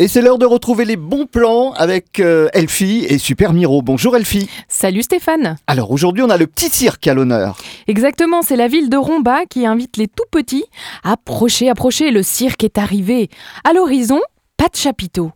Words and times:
Et 0.00 0.08
c'est 0.08 0.22
l'heure 0.22 0.38
de 0.38 0.44
retrouver 0.44 0.84
les 0.84 0.96
bons 0.96 1.26
plans 1.26 1.72
avec 1.74 2.18
euh, 2.18 2.48
Elfie 2.52 3.06
et 3.08 3.16
Super 3.16 3.52
Miro. 3.52 3.80
Bonjour 3.80 4.16
Elfie. 4.16 4.50
Salut 4.66 5.02
Stéphane. 5.02 5.54
Alors 5.68 5.92
aujourd'hui 5.92 6.24
on 6.24 6.30
a 6.30 6.36
le 6.36 6.48
petit 6.48 6.68
cirque 6.68 7.06
à 7.06 7.14
l'honneur. 7.14 7.56
Exactement, 7.86 8.42
c'est 8.42 8.56
la 8.56 8.66
ville 8.66 8.90
de 8.90 8.96
Romba 8.96 9.46
qui 9.46 9.66
invite 9.66 9.96
les 9.96 10.08
tout 10.08 10.24
petits. 10.32 10.64
Approchez, 11.04 11.70
approchez, 11.70 12.10
le 12.10 12.24
cirque 12.24 12.64
est 12.64 12.76
arrivé. 12.76 13.30
À 13.62 13.72
l'horizon, 13.72 14.20
pas 14.56 14.66
de 14.66 14.74
chapiteau, 14.74 15.30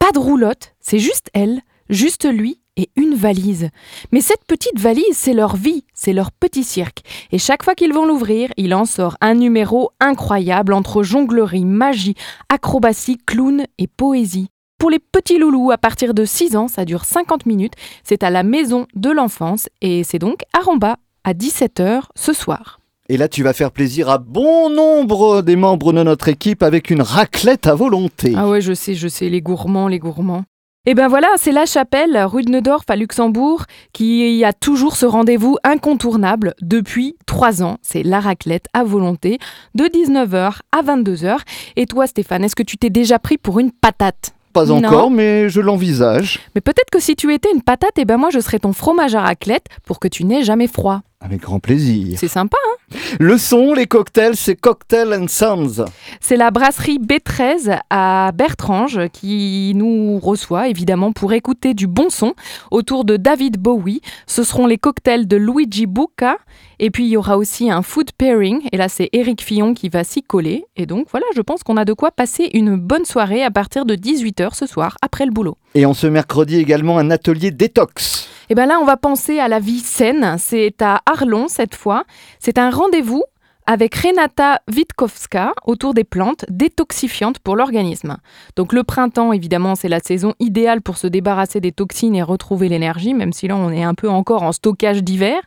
pas 0.00 0.10
de 0.10 0.18
roulotte, 0.18 0.74
c'est 0.80 0.98
juste 0.98 1.28
elle, 1.32 1.60
juste 1.88 2.28
lui 2.28 2.58
et 2.80 2.90
une 2.96 3.14
valise. 3.14 3.68
Mais 4.10 4.20
cette 4.20 4.44
petite 4.46 4.78
valise, 4.78 5.04
c'est 5.12 5.34
leur 5.34 5.54
vie, 5.54 5.84
c'est 5.92 6.14
leur 6.14 6.32
petit 6.32 6.64
cirque. 6.64 7.02
Et 7.30 7.38
chaque 7.38 7.62
fois 7.62 7.74
qu'ils 7.74 7.92
vont 7.92 8.06
l'ouvrir, 8.06 8.50
il 8.56 8.74
en 8.74 8.86
sort 8.86 9.16
un 9.20 9.34
numéro 9.34 9.90
incroyable 10.00 10.72
entre 10.72 11.02
jonglerie, 11.02 11.66
magie, 11.66 12.14
acrobatie, 12.48 13.18
clown 13.18 13.64
et 13.78 13.86
poésie. 13.86 14.48
Pour 14.78 14.88
les 14.88 14.98
petits 14.98 15.38
loulous, 15.38 15.70
à 15.70 15.76
partir 15.76 16.14
de 16.14 16.24
6 16.24 16.56
ans, 16.56 16.66
ça 16.66 16.86
dure 16.86 17.04
50 17.04 17.44
minutes. 17.44 17.74
C'est 18.02 18.22
à 18.22 18.30
la 18.30 18.42
maison 18.42 18.86
de 18.94 19.10
l'enfance 19.10 19.68
et 19.82 20.04
c'est 20.04 20.18
donc 20.18 20.40
à 20.58 20.62
Romba 20.64 20.96
à 21.22 21.34
17h 21.34 22.04
ce 22.16 22.32
soir. 22.32 22.80
Et 23.10 23.16
là 23.16 23.28
tu 23.28 23.42
vas 23.42 23.52
faire 23.52 23.72
plaisir 23.72 24.08
à 24.08 24.18
bon 24.18 24.70
nombre 24.70 25.42
des 25.42 25.56
membres 25.56 25.92
de 25.92 26.02
notre 26.02 26.28
équipe 26.28 26.62
avec 26.62 26.90
une 26.90 27.02
raclette 27.02 27.66
à 27.66 27.74
volonté. 27.74 28.32
Ah 28.36 28.48
ouais, 28.48 28.60
je 28.60 28.72
sais, 28.72 28.94
je 28.94 29.08
sais, 29.08 29.28
les 29.28 29.42
gourmands, 29.42 29.88
les 29.88 29.98
gourmands. 29.98 30.44
Et 30.90 30.94
ben 30.94 31.06
voilà, 31.06 31.28
c'est 31.36 31.52
la 31.52 31.66
chapelle, 31.66 32.18
rue 32.24 32.42
de 32.42 32.50
Neudorf 32.50 32.82
à 32.88 32.96
Luxembourg, 32.96 33.62
qui 33.92 34.44
a 34.44 34.52
toujours 34.52 34.96
ce 34.96 35.06
rendez-vous 35.06 35.56
incontournable 35.62 36.52
depuis 36.62 37.14
trois 37.26 37.62
ans. 37.62 37.76
C'est 37.80 38.02
la 38.02 38.18
raclette 38.18 38.66
à 38.72 38.82
volonté, 38.82 39.38
de 39.76 39.84
19h 39.84 40.56
à 40.72 40.82
22h. 40.82 41.38
Et 41.76 41.86
toi 41.86 42.08
Stéphane, 42.08 42.42
est-ce 42.42 42.56
que 42.56 42.64
tu 42.64 42.76
t'es 42.76 42.90
déjà 42.90 43.20
pris 43.20 43.38
pour 43.38 43.60
une 43.60 43.70
patate? 43.70 44.32
Pas 44.52 44.64
Non. 44.64 44.78
encore, 44.78 45.12
mais 45.12 45.48
je 45.48 45.60
l'envisage. 45.60 46.40
Mais 46.56 46.60
peut-être 46.60 46.90
que 46.90 46.98
si 46.98 47.14
tu 47.14 47.32
étais 47.32 47.52
une 47.54 47.62
patate, 47.62 47.96
et 47.96 48.04
ben 48.04 48.16
moi 48.16 48.30
je 48.32 48.40
serais 48.40 48.58
ton 48.58 48.72
fromage 48.72 49.14
à 49.14 49.20
raclette 49.20 49.66
pour 49.86 50.00
que 50.00 50.08
tu 50.08 50.24
n'aies 50.24 50.42
jamais 50.42 50.66
froid. 50.66 51.02
Avec 51.22 51.42
grand 51.42 51.60
plaisir. 51.60 52.16
C'est 52.18 52.28
sympa, 52.28 52.56
hein 52.66 52.96
Le 53.20 53.36
son, 53.36 53.74
les 53.74 53.86
cocktails, 53.86 54.36
c'est 54.36 54.56
Cocktail 54.56 55.12
and 55.12 55.28
Sons. 55.28 55.84
C'est 56.18 56.36
la 56.36 56.50
brasserie 56.50 56.98
B13 56.98 57.78
à 57.90 58.32
Bertrange 58.34 58.98
qui 59.12 59.72
nous 59.74 60.18
reçoit 60.18 60.68
évidemment 60.68 61.12
pour 61.12 61.34
écouter 61.34 61.74
du 61.74 61.86
bon 61.86 62.08
son 62.08 62.32
autour 62.70 63.04
de 63.04 63.18
David 63.18 63.58
Bowie. 63.58 64.00
Ce 64.26 64.42
seront 64.42 64.66
les 64.66 64.78
cocktails 64.78 65.28
de 65.28 65.36
Luigi 65.36 65.84
Bucca 65.84 66.38
et 66.78 66.90
puis 66.90 67.04
il 67.04 67.10
y 67.10 67.18
aura 67.18 67.36
aussi 67.36 67.70
un 67.70 67.82
food 67.82 68.12
pairing 68.16 68.62
et 68.72 68.78
là 68.78 68.88
c'est 68.88 69.10
Eric 69.12 69.42
Fillon 69.42 69.74
qui 69.74 69.90
va 69.90 70.04
s'y 70.04 70.22
coller. 70.22 70.64
Et 70.76 70.86
donc 70.86 71.08
voilà, 71.10 71.26
je 71.36 71.42
pense 71.42 71.62
qu'on 71.62 71.76
a 71.76 71.84
de 71.84 71.92
quoi 71.92 72.12
passer 72.12 72.48
une 72.54 72.76
bonne 72.76 73.04
soirée 73.04 73.44
à 73.44 73.50
partir 73.50 73.84
de 73.84 73.94
18h 73.94 74.54
ce 74.54 74.64
soir 74.64 74.96
après 75.02 75.26
le 75.26 75.32
boulot. 75.32 75.58
Et 75.74 75.84
en 75.84 75.92
ce 75.92 76.06
mercredi 76.06 76.56
également 76.56 76.96
un 76.96 77.10
atelier 77.10 77.50
détox. 77.50 78.29
Et 78.50 78.56
bien 78.56 78.66
là, 78.66 78.80
on 78.80 78.84
va 78.84 78.96
penser 78.96 79.38
à 79.38 79.46
la 79.46 79.60
vie 79.60 79.78
saine. 79.78 80.34
C'est 80.38 80.82
à 80.82 81.02
Arlon 81.06 81.46
cette 81.46 81.76
fois. 81.76 82.02
C'est 82.40 82.58
un 82.58 82.70
rendez-vous 82.70 83.22
avec 83.64 83.94
Renata 83.94 84.60
Witkowska 84.74 85.52
autour 85.64 85.94
des 85.94 86.02
plantes 86.02 86.44
détoxifiantes 86.48 87.38
pour 87.38 87.54
l'organisme. 87.54 88.16
Donc 88.56 88.72
le 88.72 88.82
printemps, 88.82 89.32
évidemment, 89.32 89.76
c'est 89.76 89.88
la 89.88 90.00
saison 90.00 90.34
idéale 90.40 90.82
pour 90.82 90.96
se 90.96 91.06
débarrasser 91.06 91.60
des 91.60 91.70
toxines 91.70 92.16
et 92.16 92.24
retrouver 92.24 92.68
l'énergie, 92.68 93.14
même 93.14 93.32
si 93.32 93.46
là 93.46 93.54
on 93.54 93.70
est 93.70 93.84
un 93.84 93.94
peu 93.94 94.08
encore 94.08 94.42
en 94.42 94.50
stockage 94.50 95.04
d'hiver. 95.04 95.40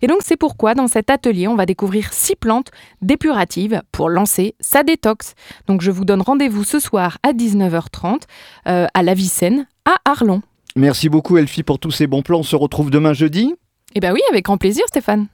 Et 0.00 0.06
donc 0.06 0.18
c'est 0.20 0.36
pourquoi 0.36 0.74
dans 0.74 0.86
cet 0.86 1.10
atelier, 1.10 1.48
on 1.48 1.56
va 1.56 1.66
découvrir 1.66 2.12
six 2.12 2.36
plantes 2.36 2.70
dépuratives 3.02 3.82
pour 3.90 4.08
lancer 4.08 4.54
sa 4.60 4.84
détox. 4.84 5.34
Donc 5.66 5.80
je 5.80 5.90
vous 5.90 6.04
donne 6.04 6.22
rendez-vous 6.22 6.62
ce 6.62 6.78
soir 6.78 7.18
à 7.24 7.32
19h30 7.32 8.20
euh, 8.68 8.86
à 8.94 9.02
la 9.02 9.14
Vicenne 9.14 9.66
à 9.84 9.96
Arlon. 10.04 10.42
Merci 10.76 11.08
beaucoup 11.08 11.38
Elfie 11.38 11.62
pour 11.62 11.78
tous 11.78 11.92
ces 11.92 12.06
bons 12.06 12.22
plans. 12.22 12.40
On 12.40 12.42
se 12.42 12.56
retrouve 12.56 12.90
demain 12.90 13.12
jeudi. 13.12 13.54
Eh 13.94 14.00
bien 14.00 14.12
oui, 14.12 14.20
avec 14.30 14.44
grand 14.44 14.58
plaisir 14.58 14.84
Stéphane. 14.88 15.28